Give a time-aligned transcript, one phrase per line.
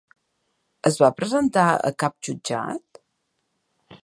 [0.91, 3.03] Es va presentar a cap jutjat?